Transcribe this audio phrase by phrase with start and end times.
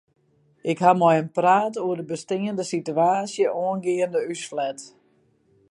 [0.71, 4.79] Ik ha mei him praat oer de besteande sitewaasje oangeande ús flat.